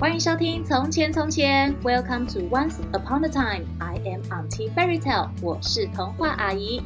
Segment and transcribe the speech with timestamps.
[0.00, 3.64] 欢迎收听《从前从前》，Welcome to Once Upon a Time。
[3.80, 6.80] I am Auntie Fairy Tale，我是童话阿姨。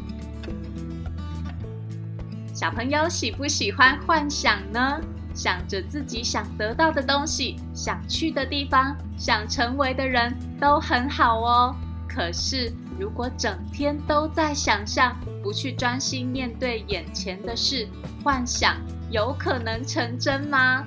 [2.54, 4.98] 小朋友喜不喜欢幻想呢？
[5.34, 11.76] 想着自己想得到的东西、想去的地方、想成为的人都很好哦。
[12.08, 17.86] 可是，如果整天都在想象，不去专心面对眼前的事，
[18.24, 18.78] 幻想
[19.10, 20.86] 有可能成真吗？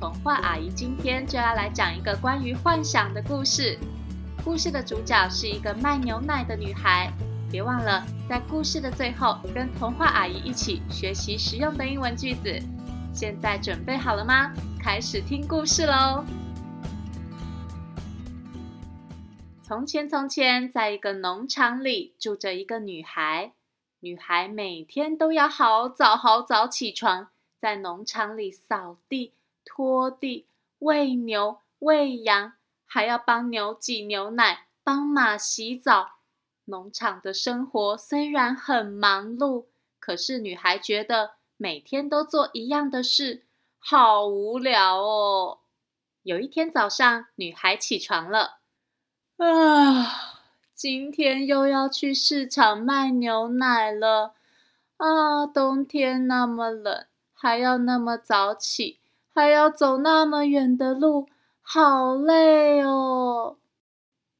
[0.00, 3.78] 童话阿姨今天就要来讲一个关于幻想的故事。
[4.44, 7.12] 故事的主角是一个卖牛奶的女孩。
[7.50, 12.58] 别忘了在故事的最后，跟童话阿姨一起学习实用的英文句子。
[13.12, 14.52] 现在准备好了吗？
[14.80, 16.24] 开始听故事喽！
[19.62, 23.52] 从前，从前，在一个农场里住着一个女孩。
[24.00, 29.32] 女孩每天都要好早好早起床，在农场里扫地。
[29.64, 30.46] 拖地、
[30.78, 32.52] 喂牛、喂羊，
[32.84, 36.16] 还要帮牛挤牛奶、帮马洗澡。
[36.66, 39.66] 农场的生活虽然很忙碌，
[39.98, 43.44] 可是女孩觉得每天都做一样的事，
[43.78, 45.58] 好无聊哦。
[46.22, 48.60] 有一天早上，女孩起床了，
[49.36, 50.40] 啊，
[50.74, 54.34] 今天又要去市场卖牛奶了。
[54.96, 59.00] 啊，冬天那么冷，还要那么早起。
[59.34, 61.28] 还要走那么远的路，
[61.60, 63.56] 好累哦！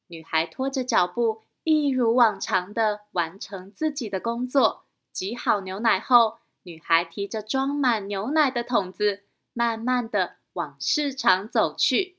[0.07, 4.83] 女孩拖着脚步，一如往常的完成自己的工作。
[5.11, 12.15] 挤好牛奶后，女孩提着装满牛奶的桶子，慢慢的往市场走去。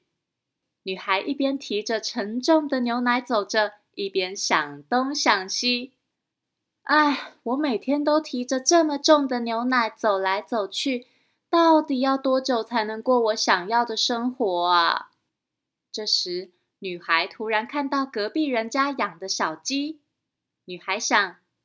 [0.83, 5.94] 女孩一边提着沉重的牛奶走着，一边想东想西。
[6.83, 11.06] 哎，我每天都提着这么重的牛奶走来走去。
[11.48, 15.11] 到底要多久才能过我想要的生活啊？
[15.91, 20.01] 这时，女孩突然看到隔壁人家养的小鸡。
[20.67, 21.18] 女孩想：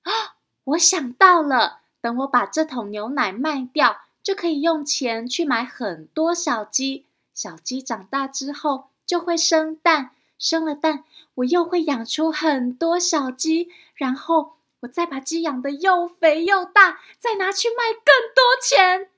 [0.03, 7.05] 啊，我想到了，等我把这桶牛奶卖掉，就可以用钱去买很多小鸡。
[7.33, 11.03] 小鸡长大之后就会生蛋，生了蛋，
[11.35, 19.09] 我又会养出很多小鸡，然后我再把鸡养得又肥又大，再拿去卖更多钱。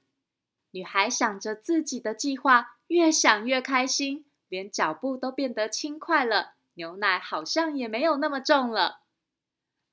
[0.74, 6.54] 女孩想着自己的计划，越想越开心，连脚步都变得轻快了。
[6.74, 9.02] 牛奶好像也没有那么重了。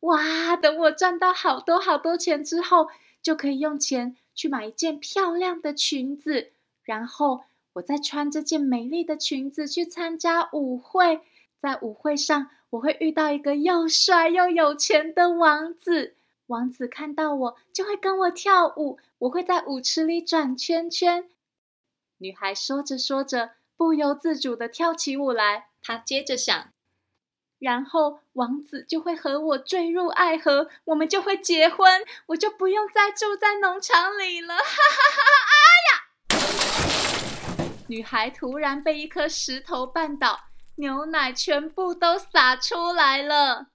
[0.01, 0.57] 哇！
[0.57, 2.89] 等我赚到好多好多钱之后，
[3.23, 6.53] 就可以用钱去买一件漂亮的裙子，
[6.83, 11.21] 然后我再穿这件美丽的裙子去参加舞会。
[11.59, 16.15] 在舞会上，我会遇到一个又帅又有钱的王子。
[16.51, 21.31] 王子看到我就会跟我跳舞，我会在舞池里转圈圈。
[22.19, 25.69] 女孩说着说着，不由自主地跳起舞来。
[25.81, 26.73] 她接着想，
[27.61, 34.57] 然后王子就会和我坠入爱河，我们就会结婚，我就不用再住在农场里了。
[34.57, 34.67] 哈哈
[35.17, 36.37] 哈哈！
[36.37, 36.43] 哎
[37.63, 37.69] 呀！
[37.87, 40.41] 女孩突然被一颗石头绊倒，
[40.75, 43.69] 牛奶全部都洒出来了。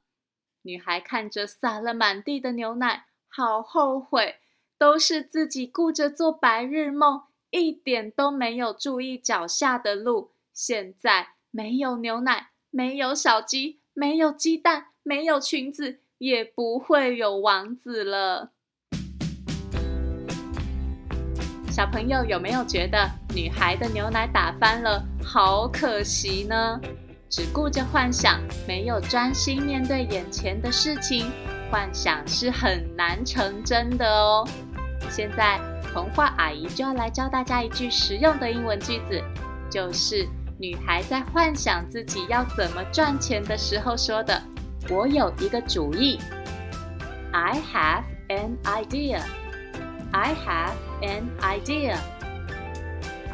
[0.66, 4.38] 女孩看着洒了满地的牛奶，好后悔，
[4.80, 7.22] 都是自己顾着做白日梦，
[7.52, 10.32] 一点都没有注意脚下的路。
[10.52, 18.50] 现在没有牛奶，没有小鸡，没有鸡蛋，没有裙子，也不会有王子了。
[21.70, 26.82] 小朋友有没有觉得女孩的牛奶打翻了，好可惜呢？
[27.36, 31.30] 只顾着幻想，没有专心面对眼前的事情，
[31.70, 34.48] 幻想是很难成真的哦。
[35.10, 35.60] 现在，
[35.92, 39.22] 童话阿姨就要来教大家一句实用的英文句子，
[39.70, 40.26] 就是
[40.58, 44.42] 女孩在幻想自己要怎么赚钱的时候说的
[44.90, 46.18] ：“我有一个主意。”
[47.36, 49.20] I have an idea.
[50.14, 51.98] I have an idea.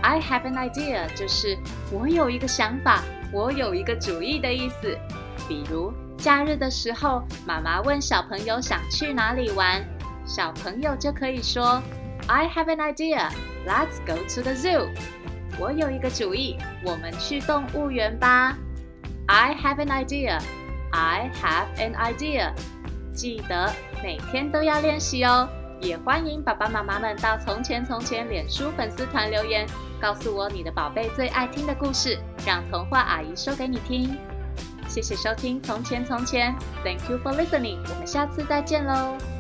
[0.02, 1.56] I have an idea，就是
[1.92, 3.04] 我有一个想法。
[3.34, 4.98] 我有一个主意的意思，
[5.48, 9.82] 比如假日的时候，妈妈问小朋友想去哪里玩，
[10.26, 11.82] 小朋友就可以说
[12.28, 13.30] ：“I have an idea.
[13.66, 14.90] Let's go to the zoo.”
[15.60, 18.58] 我有一个主意，我们去动物园吧。
[19.28, 20.42] I have an idea.
[20.92, 22.52] I have an idea.
[23.14, 23.72] 记得
[24.04, 25.48] 每天都要练习哦。
[25.82, 29.68] 也欢迎爸爸妈妈们到“从前从前”脸书粉丝团留言，
[30.00, 34.16] 告诉我你的宝贝最爱听的故事，让童话阿姨说给你听。
[34.88, 37.80] 谢谢收听《从前从前》，Thank you for listening。
[37.90, 39.31] 我们下次再见喽。